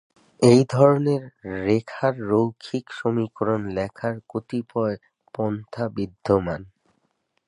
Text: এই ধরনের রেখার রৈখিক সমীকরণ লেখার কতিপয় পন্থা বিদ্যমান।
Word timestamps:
এই 0.39 0.61
ধরনের 0.69 1.21
রেখার 1.65 2.13
রৈখিক 2.29 2.85
সমীকরণ 2.91 3.61
লেখার 3.69 4.15
কতিপয় 4.29 4.95
পন্থা 5.33 5.85
বিদ্যমান। 5.95 6.61